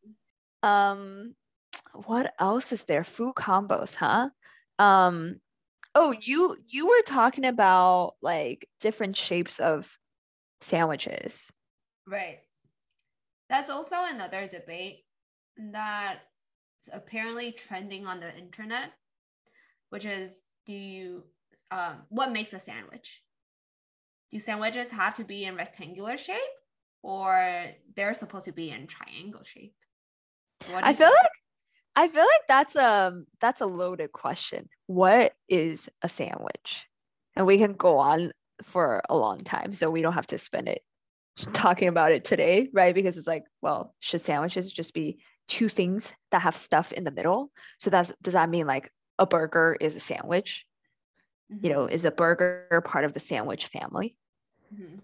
[0.62, 1.34] um,
[1.94, 3.04] what else is there?
[3.04, 4.28] Food combos, huh?
[4.78, 5.40] Um,
[5.94, 9.96] oh, you you were talking about like different shapes of
[10.60, 11.50] sandwiches.
[12.06, 12.38] Right.
[13.48, 15.04] That's also another debate
[15.56, 16.18] that's
[16.92, 18.90] apparently trending on the internet,
[19.90, 21.24] which is do you
[21.70, 23.22] um, what makes a sandwich?
[24.30, 26.38] Do sandwiches have to be in rectangular shape
[27.02, 27.66] or
[27.96, 29.74] they're supposed to be in triangle shape?
[30.70, 31.22] What I feel think?
[31.22, 31.30] like
[31.96, 34.68] I feel like that's a that's a loaded question.
[34.86, 36.86] What is a sandwich?
[37.34, 40.68] And we can go on for a long time, so we don't have to spend
[40.68, 40.82] it
[41.52, 42.94] talking about it today, right?
[42.94, 45.18] Because it's like, well, should sandwiches just be
[45.48, 47.50] two things that have stuff in the middle?
[47.78, 50.64] So that's does that mean like a burger is a sandwich?
[51.62, 54.16] You know, is a burger part of the sandwich family?
[54.74, 55.00] Mhm.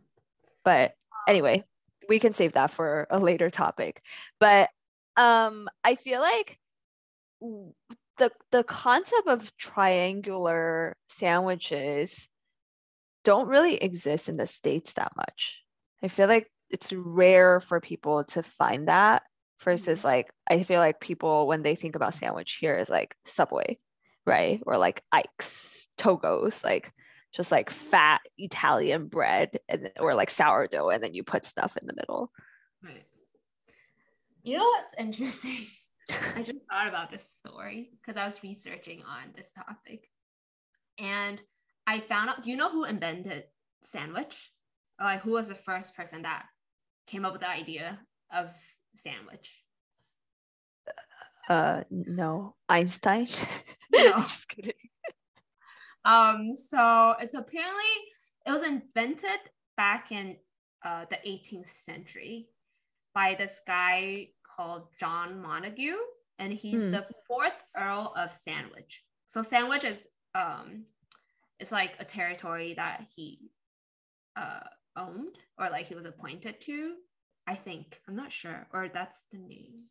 [0.65, 0.93] but
[1.27, 1.65] anyway
[2.09, 4.03] we can save that for a later topic
[4.39, 4.69] but
[5.17, 6.59] um i feel like
[8.19, 12.29] the the concept of triangular sandwiches
[13.25, 15.61] don't really exist in the states that much
[16.03, 19.23] i feel like it's rare for people to find that
[19.63, 20.09] versus mm-hmm.
[20.09, 23.79] like i feel like people when they think about sandwich here is like subway
[24.27, 26.93] right or like Ike's Togo's like
[27.35, 31.87] just like fat Italian bread and or like sourdough, and then you put stuff in
[31.87, 32.31] the middle.
[32.83, 33.05] Right.
[34.43, 35.67] You know what's interesting?
[36.37, 40.09] I just thought about this story because I was researching on this topic.
[40.99, 41.41] And
[41.87, 43.45] I found out, do you know who invented
[43.83, 44.51] sandwich?
[45.01, 46.47] Like who was the first person that
[47.07, 47.99] came up with the idea
[48.33, 48.51] of
[48.95, 49.63] sandwich?
[51.49, 53.27] Uh, no, Einstein.
[53.93, 54.13] No.
[54.17, 54.73] just kidding.
[56.05, 57.83] Um, so it's apparently
[58.47, 59.41] it was invented
[59.77, 60.37] back in
[60.85, 62.49] uh, the 18th century
[63.15, 65.95] by this guy called John Montagu,
[66.39, 66.91] and he's Hmm.
[66.93, 69.03] the fourth Earl of Sandwich.
[69.27, 70.85] So Sandwich is um,
[71.61, 73.51] it's like a territory that he
[74.37, 74.61] uh
[74.97, 76.95] owned or like he was appointed to.
[77.47, 79.85] I think I'm not sure, or that's the name.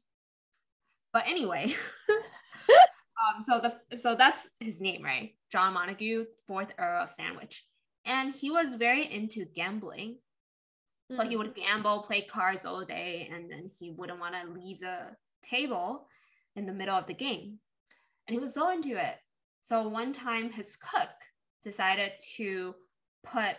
[1.11, 1.75] But anyway,
[2.09, 5.35] um, so the so that's his name, right?
[5.51, 7.65] John Montagu, fourth Earl of Sandwich,
[8.05, 10.17] and he was very into gambling.
[11.11, 14.79] So he would gamble, play cards all day, and then he wouldn't want to leave
[14.79, 16.07] the table
[16.55, 17.59] in the middle of the game.
[18.25, 19.15] And he was so into it.
[19.61, 21.09] So one time his cook
[21.63, 22.75] decided to
[23.23, 23.55] put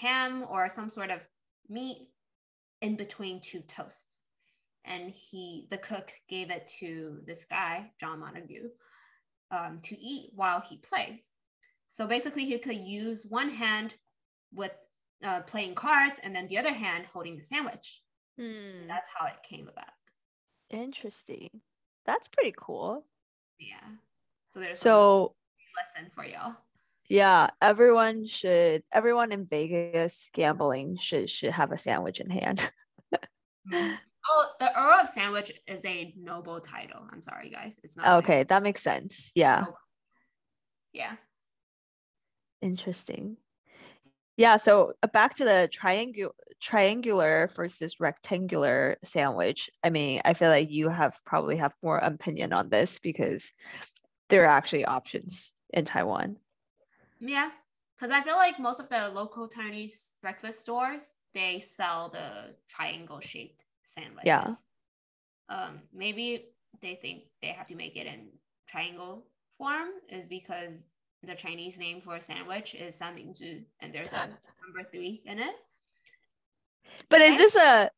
[0.00, 1.26] ham or some sort of
[1.68, 2.08] meat
[2.80, 4.20] in between two toasts.
[4.84, 8.68] And he, the cook, gave it to this guy, John Montagu,
[9.50, 11.18] um, to eat while he plays.
[11.88, 13.96] So basically, he could use one hand
[14.54, 14.72] with
[15.22, 18.02] uh, playing cards and then the other hand holding the sandwich.
[18.38, 19.90] Hmm, That's how it came about.
[20.70, 21.48] interesting.
[22.06, 23.04] That's pretty cool.
[23.58, 23.76] Yeah.
[24.54, 25.34] So there's a So
[25.76, 26.56] lesson for y'all.
[27.10, 32.70] Yeah, everyone should everyone in Vegas gambling should should have a sandwich in hand.
[34.32, 37.00] Oh, the Earl of Sandwich is a noble title.
[37.10, 37.80] I'm sorry, guys.
[37.82, 38.22] It's not.
[38.22, 39.32] okay, that makes sense.
[39.34, 39.64] Yeah.
[40.92, 41.14] Yeah.
[42.62, 43.38] Interesting.
[44.36, 49.70] Yeah, so uh, back to the triangular triangular versus rectangular sandwich.
[49.82, 53.50] I mean, I feel like you have probably have more opinion on this because
[54.28, 56.36] there are actually options in Taiwan.
[57.20, 57.50] Yeah.
[57.96, 63.20] Because I feel like most of the local Chinese breakfast stores, they sell the triangle
[63.20, 64.64] shaped sandwiches.
[65.48, 66.46] Um, maybe
[66.80, 68.28] they think they have to make it in
[68.68, 69.26] triangle
[69.58, 70.88] form is because
[71.22, 74.28] the Chinese name for a sandwich is Sanmingzhi and there's a
[74.64, 75.54] number three in it.
[77.10, 77.90] But is this a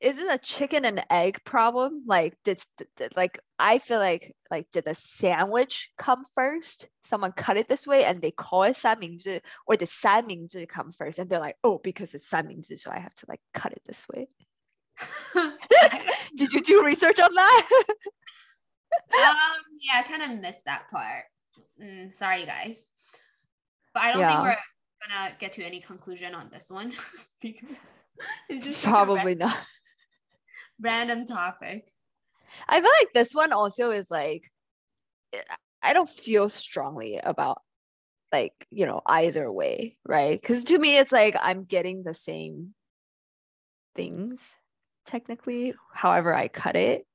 [0.00, 2.04] is it a chicken and egg problem?
[2.06, 2.62] Like did,
[2.96, 6.88] did, like I feel like like did the sandwich come first?
[7.04, 8.98] Someone cut it this way and they call it san
[9.66, 11.18] or did san mingzi come first?
[11.18, 14.06] And they're like, oh, because it's san so I have to like cut it this
[14.12, 14.28] way.
[16.36, 17.68] did you do research on that?
[19.14, 21.24] um, yeah, I kind of missed that part.
[21.82, 22.86] Mm, sorry, guys,
[23.94, 24.28] but I don't yeah.
[24.28, 24.56] think we're
[25.08, 26.92] gonna get to any conclusion on this one
[27.40, 27.78] because
[28.48, 29.56] it's just probably not
[30.80, 31.92] random topic.
[32.68, 34.50] I feel like this one also is like
[35.82, 37.62] I don't feel strongly about
[38.32, 40.42] like, you know, either way, right?
[40.42, 42.74] Cuz to me it's like I'm getting the same
[43.94, 44.54] things
[45.06, 47.06] technically, however I cut it.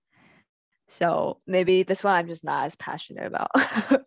[0.89, 3.49] So maybe this one I'm just not as passionate about.
[3.55, 4.03] okay,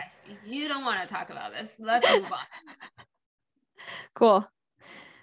[0.00, 0.36] I see.
[0.44, 1.76] You don't want to talk about this.
[1.78, 3.06] Let's move on.
[4.14, 4.46] cool.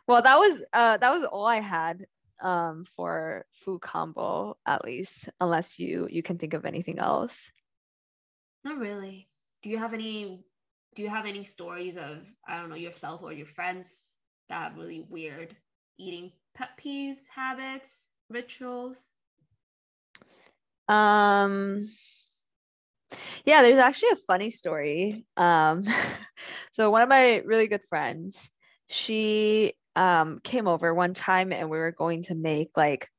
[0.08, 2.06] Well, that was uh that was all I had
[2.42, 7.50] um for food combo at least, unless you you can think of anything else.
[8.64, 9.30] Not really.
[9.62, 10.44] Do you have any
[10.96, 13.96] do you have any stories of I don't know yourself or your friends
[14.50, 15.56] that have really weird
[15.98, 19.12] eating pet peeves, habits, rituals?
[20.88, 21.86] Um
[23.46, 25.26] yeah, there's actually a funny story.
[25.38, 25.84] Um
[26.74, 28.50] so one of my really good friends,
[28.88, 33.10] she um came over one time and we were going to make like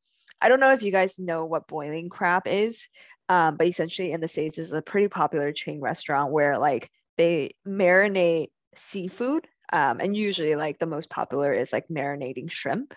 [0.41, 2.89] I don't know if you guys know what boiling crab is,
[3.29, 7.55] um, but essentially in the States is a pretty popular chain restaurant where like they
[7.67, 9.47] marinate seafood.
[9.73, 12.95] Um, and usually like the most popular is like marinating shrimp.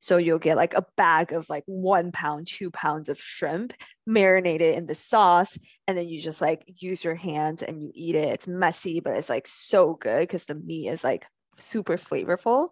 [0.00, 3.72] So you'll get like a bag of like one pound, two pounds of shrimp
[4.06, 5.58] marinated in the sauce.
[5.88, 8.28] And then you just like use your hands and you eat it.
[8.28, 11.26] It's messy, but it's like so good because the meat is like
[11.58, 12.68] super flavorful.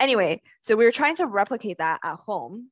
[0.00, 2.70] Anyway, so we were trying to replicate that at home.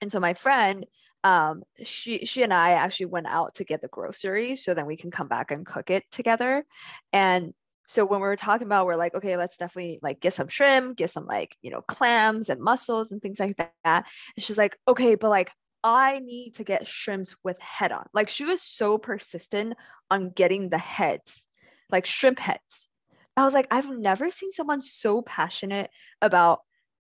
[0.00, 0.86] And so my friend,
[1.22, 4.96] um, she she and I actually went out to get the groceries so then we
[4.96, 6.64] can come back and cook it together.
[7.12, 7.52] And
[7.88, 10.96] so when we were talking about, we're like, okay, let's definitely like get some shrimp,
[10.96, 14.06] get some like, you know, clams and mussels and things like that.
[14.36, 15.52] And she's like, okay, but like
[15.84, 18.06] I need to get shrimps with head on.
[18.12, 19.74] Like she was so persistent
[20.10, 21.44] on getting the heads,
[21.90, 22.88] like shrimp heads.
[23.36, 25.90] I was like, I've never seen someone so passionate
[26.22, 26.60] about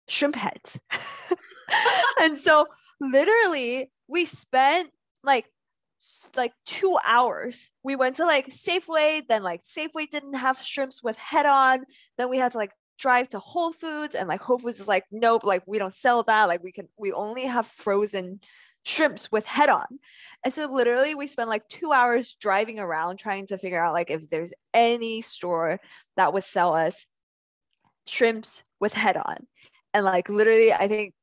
[0.08, 0.78] shrimp heads.
[2.20, 2.66] and so
[3.00, 4.90] literally we spent
[5.22, 5.46] like
[6.36, 7.70] like two hours.
[7.82, 11.84] We went to like Safeway, then like Safeway didn't have shrimps with head on.
[12.18, 15.04] Then we had to like drive to Whole Foods, and like Whole Foods is like,
[15.10, 16.48] nope, like we don't sell that.
[16.48, 18.40] Like we can, we only have frozen
[18.84, 19.86] shrimps with head on.
[20.44, 24.10] And so literally we spent like two hours driving around trying to figure out like
[24.10, 25.80] if there's any store
[26.16, 27.06] that would sell us
[28.06, 29.46] shrimps with head on.
[29.92, 31.14] And like literally, I think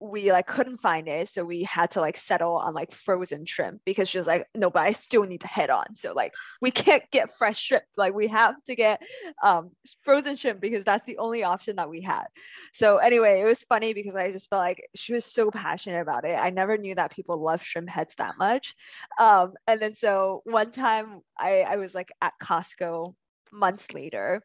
[0.00, 3.80] we like couldn't find it so we had to like settle on like frozen shrimp
[3.84, 5.96] because she was like no but i still need to head on.
[5.96, 9.02] So like we can't get fresh shrimp like we have to get
[9.42, 9.70] um
[10.02, 12.26] frozen shrimp because that's the only option that we had.
[12.72, 16.24] So anyway it was funny because i just felt like she was so passionate about
[16.24, 16.34] it.
[16.34, 18.74] I never knew that people love shrimp heads that much.
[19.18, 23.14] Um and then so one time i i was like at costco
[23.52, 24.42] months later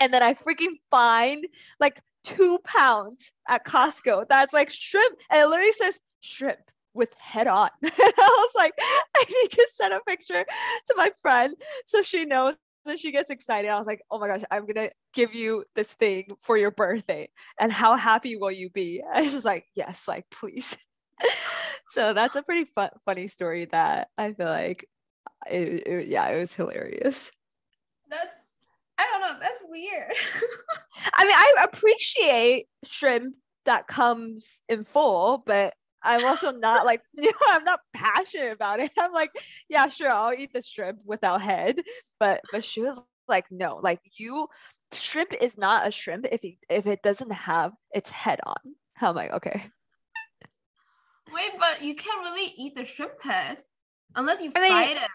[0.00, 1.46] and then I freaking find
[1.80, 4.26] like two pounds at Costco.
[4.28, 5.16] That's like shrimp.
[5.30, 6.58] And it literally says shrimp
[6.92, 7.70] with head on.
[7.84, 11.54] I was like, I need to send a picture to my friend
[11.86, 13.68] so she knows and she gets excited.
[13.68, 17.28] I was like, oh my gosh, I'm gonna give you this thing for your birthday.
[17.60, 19.02] And how happy will you be?
[19.18, 20.76] She was like, yes, like please.
[21.90, 24.88] so that's a pretty fun, funny story that I feel like
[25.50, 27.30] it, it, yeah, it was hilarious.
[28.08, 28.30] That's
[28.98, 29.38] I don't know.
[29.40, 30.12] That's weird.
[31.14, 37.30] I mean, I appreciate shrimp that comes in full, but I'm also not like, you
[37.30, 38.90] know, I'm not passionate about it.
[38.98, 39.30] I'm like,
[39.68, 41.80] yeah, sure, I'll eat the shrimp without head.
[42.18, 44.48] But but she was like, no, like you
[44.92, 48.56] shrimp is not a shrimp if it if it doesn't have its head on.
[49.00, 49.70] I'm like, okay.
[51.32, 53.58] Wait, but you can't really eat the shrimp head
[54.14, 55.08] unless you I mean, fry it or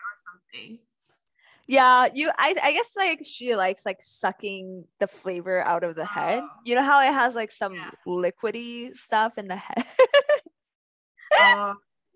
[0.54, 0.80] something
[1.68, 6.06] yeah you I, I guess like she likes like sucking the flavor out of the
[6.06, 6.44] head.
[6.44, 6.50] Oh.
[6.66, 7.92] you know how it has like some yeah.
[8.08, 9.86] liquidy stuff in the head?
[11.40, 11.74] Uh,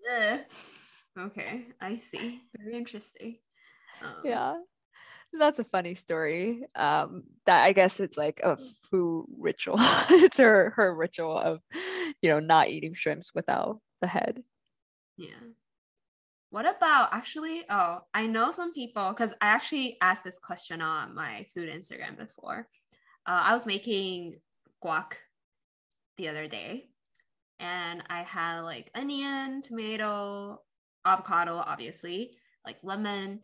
[1.18, 2.42] okay i see.
[2.56, 3.38] Very interesting.
[4.02, 4.56] Um, yeah.
[5.32, 8.56] That's a funny story um that i guess it's like a
[8.90, 9.76] food ritual
[10.10, 11.60] it's her her ritual of
[12.22, 14.42] you know not eating shrimps without the head.
[15.16, 15.34] Yeah
[16.56, 17.64] what about actually?
[17.68, 22.16] Oh, I know some people because I actually asked this question on my food Instagram
[22.16, 22.66] before.
[23.26, 24.36] Uh, I was making
[24.82, 25.16] guac
[26.16, 26.88] the other day
[27.60, 30.62] and I had like onion, tomato,
[31.04, 33.40] avocado, obviously, like lemon,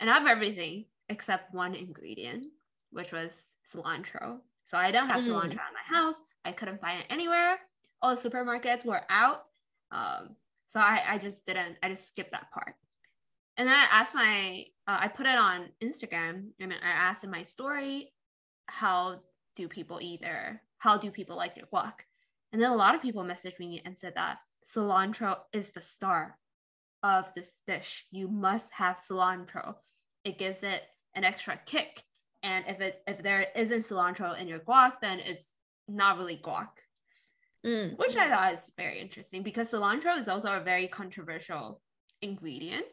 [0.00, 2.46] and I have everything except one ingredient,
[2.90, 4.38] which was cilantro.
[4.64, 5.28] So I don't have mm.
[5.28, 6.16] cilantro in my house.
[6.44, 7.60] I couldn't find it anywhere.
[8.02, 9.44] All the supermarkets were out.
[9.92, 10.34] Um,
[10.70, 12.74] so I, I just didn't, I just skipped that part.
[13.56, 17.30] And then I asked my, uh, I put it on Instagram and I asked in
[17.30, 18.12] my story,
[18.66, 19.20] how
[19.56, 21.94] do people eat their, how do people like their guac?
[22.52, 26.38] And then a lot of people messaged me and said that cilantro is the star
[27.02, 28.06] of this dish.
[28.12, 29.74] You must have cilantro.
[30.24, 30.82] It gives it
[31.16, 32.04] an extra kick.
[32.44, 35.52] And if it if there isn't cilantro in your guac, then it's
[35.88, 36.68] not really guac.
[37.64, 37.98] Mm.
[37.98, 41.80] Which I thought is very interesting because cilantro is also a very controversial
[42.22, 42.86] ingredient.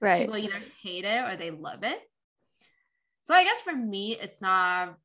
[0.00, 0.26] Right.
[0.26, 1.98] People either hate it or they love it.
[3.22, 4.96] So I guess for me, it's not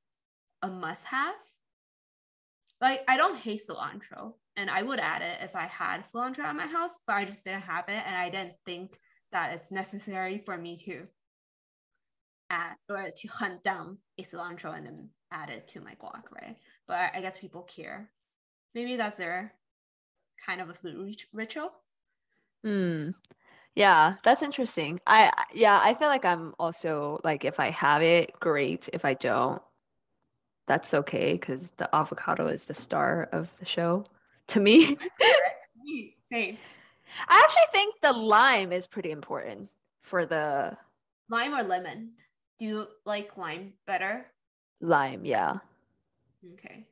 [0.61, 1.35] a must have.
[2.81, 6.55] Like, I don't hate cilantro and I would add it if I had cilantro at
[6.55, 8.03] my house, but I just didn't have it.
[8.05, 8.99] And I didn't think
[9.31, 11.03] that it's necessary for me to
[12.49, 16.57] add or to hunt down a cilantro and then add it to my guac, right?
[16.87, 18.09] But I guess people care.
[18.75, 19.53] Maybe that's their
[20.45, 21.71] kind of a food ritual.
[22.63, 23.11] Hmm.
[23.75, 24.99] Yeah, that's interesting.
[25.07, 28.89] I yeah, I feel like I'm also like if I have it, great.
[28.91, 29.61] If I don't,
[30.67, 34.05] that's okay because the avocado is the star of the show
[34.47, 34.97] to me.
[36.31, 36.57] Same.
[37.27, 39.69] I actually think the lime is pretty important
[40.01, 40.77] for the
[41.29, 42.13] Lime or lemon?
[42.59, 44.25] Do you like lime better?
[44.81, 45.59] lime, yeah.
[46.53, 46.88] Okay.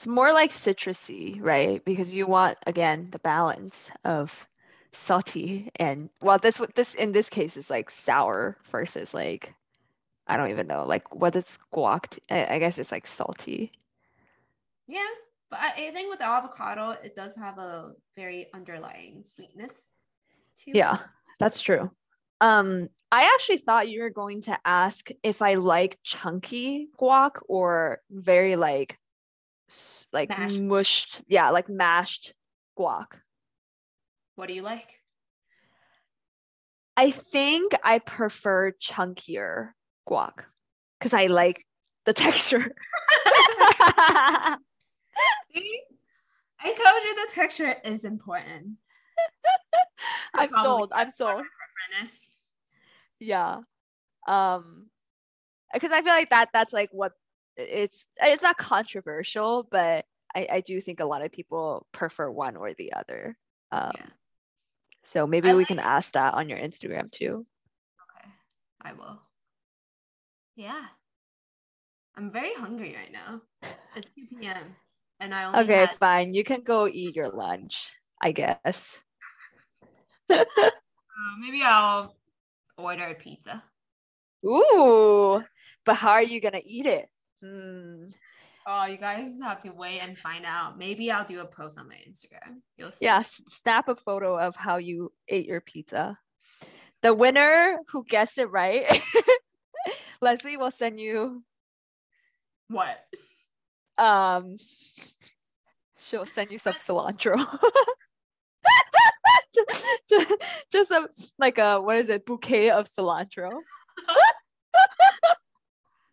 [0.00, 1.84] It's more like citrusy, right?
[1.84, 4.48] Because you want again the balance of
[4.94, 9.52] salty and well this this in this case is like sour versus like
[10.26, 12.18] I don't even know like what it's guac.
[12.30, 13.72] I guess it's like salty.
[14.88, 15.04] Yeah,
[15.50, 19.76] but I, I think with avocado, it does have a very underlying sweetness.
[20.64, 20.76] To it.
[20.76, 20.96] Yeah,
[21.38, 21.90] that's true.
[22.40, 28.00] Um, I actually thought you were going to ask if I like chunky guac or
[28.10, 28.96] very like
[30.12, 30.60] like Mashed.
[30.60, 32.34] mushed, yeah, like mashed
[32.78, 33.06] guac.
[34.34, 35.00] What do you like?
[36.96, 39.70] I think I prefer chunkier
[40.08, 40.44] guac
[40.98, 41.66] because I like
[42.04, 42.60] the texture.
[45.54, 45.80] See,
[46.60, 48.76] I told you the texture is important.
[50.34, 50.92] I'm sold.
[50.94, 51.44] I'm sold.
[53.18, 53.60] Yeah.
[54.26, 54.88] Um
[55.72, 57.12] because I feel like that that's like what
[57.56, 62.56] it's it's not controversial, but I, I do think a lot of people prefer one
[62.56, 63.36] or the other.
[63.72, 64.06] Um Yeah.
[65.04, 67.46] so maybe I we can ask that on your Instagram too.
[68.16, 68.28] Okay,
[68.82, 69.20] I will.
[70.56, 70.84] Yeah,
[72.16, 73.40] I'm very hungry right now.
[73.96, 74.76] It's 2 p.m.
[75.18, 76.34] and I only Okay, had fine.
[76.34, 77.88] You can go eat your lunch,
[78.20, 78.98] I guess.
[80.30, 82.16] Uh, maybe I'll
[82.78, 83.62] order a pizza.
[84.46, 85.42] Ooh,
[85.84, 87.08] but how are you gonna eat it?
[87.42, 88.06] Hmm.
[88.66, 90.78] Oh, you guys have to wait and find out.
[90.78, 92.60] Maybe I'll do a post on my Instagram.
[92.76, 93.06] You'll see.
[93.06, 96.18] Yeah, snap a photo of how you ate your pizza.
[97.02, 99.02] The winner who gets it right,
[100.20, 101.42] Leslie will send you
[102.68, 102.98] What?
[103.96, 104.54] um
[105.98, 107.38] she'll send you some cilantro.
[109.54, 110.32] just, just,
[110.72, 113.50] just a like a what is it, bouquet of cilantro.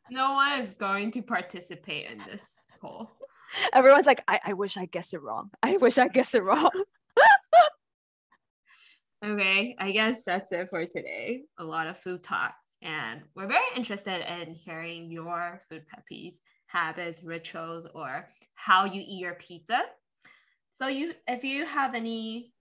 [0.09, 3.11] No one is going to participate in this poll.
[3.73, 5.51] Everyone's like, I, I wish I guessed it wrong.
[5.63, 6.69] I wish I guessed it wrong.
[9.25, 11.45] Okay, I guess that's it for today.
[11.57, 16.03] A lot of food talks, and we're very interested in hearing your food pet
[16.67, 19.81] habits, rituals, or how you eat your pizza.
[20.71, 22.53] So, you, if you have any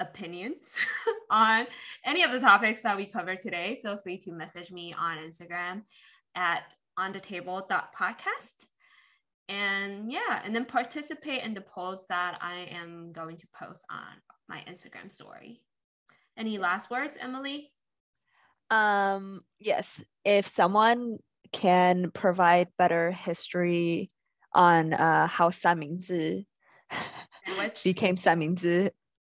[0.00, 0.76] opinions
[1.30, 1.68] on
[2.04, 5.82] any of the topics that we covered today, feel free to message me on Instagram
[6.34, 6.64] at
[6.98, 8.52] onTheTable.podcast.
[9.48, 14.22] And yeah, and then participate in the polls that I am going to post on
[14.48, 15.60] my Instagram story.
[16.36, 17.70] Any last words, Emily?
[18.70, 21.18] Um, yes, if someone
[21.52, 24.10] can provide better history
[24.52, 25.78] on uh, how San
[27.84, 28.56] became San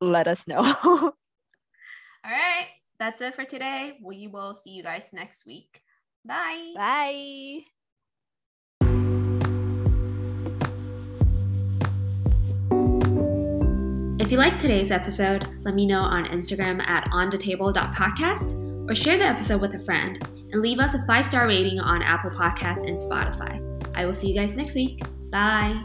[0.00, 0.62] let us know.
[2.22, 3.98] All right, that's it for today.
[4.02, 5.82] We will see you guys next week.
[6.24, 6.72] Bye.
[6.74, 7.60] Bye.
[14.20, 19.24] If you liked today's episode, let me know on Instagram at onthetable.podcast or share the
[19.24, 22.96] episode with a friend and leave us a five star rating on Apple Podcasts and
[22.96, 23.60] Spotify.
[23.96, 25.02] I will see you guys next week.
[25.30, 25.82] Bye.